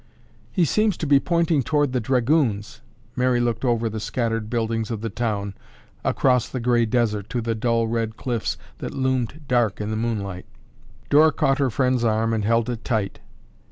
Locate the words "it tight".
12.67-13.19